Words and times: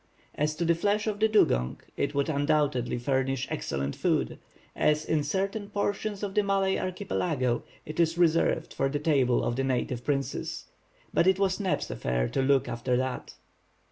As 0.33 0.55
to 0.55 0.65
the 0.65 0.73
flesh 0.73 1.05
of 1.05 1.19
the 1.19 1.27
dugong, 1.27 1.79
it 1.95 2.15
would 2.15 2.27
undoubtedly 2.27 2.97
furnish 2.97 3.47
excellent 3.51 3.95
food, 3.95 4.39
as 4.75 5.05
in 5.05 5.23
certain 5.23 5.69
portions 5.69 6.23
of 6.23 6.33
the 6.33 6.41
Malay 6.41 6.75
archipelago 6.79 7.61
it 7.85 7.99
is 7.99 8.17
reserved 8.17 8.73
for 8.73 8.89
the 8.89 8.97
table 8.97 9.43
of 9.43 9.57
the 9.57 9.63
native 9.63 10.03
princes. 10.03 10.65
But 11.13 11.27
it 11.27 11.37
was 11.37 11.59
Neb's 11.59 11.91
affair 11.91 12.27
to 12.29 12.41
look 12.41 12.67
after 12.67 12.97
that. 12.97 13.35